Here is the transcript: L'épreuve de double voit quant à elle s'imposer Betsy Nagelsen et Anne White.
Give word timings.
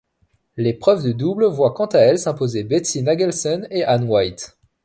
L'épreuve 0.57 1.03
de 1.03 1.11
double 1.11 1.45
voit 1.45 1.75
quant 1.75 1.85
à 1.85 1.99
elle 1.99 2.17
s'imposer 2.17 2.63
Betsy 2.63 3.03
Nagelsen 3.03 3.67
et 3.69 3.83
Anne 3.83 4.09
White. 4.09 4.57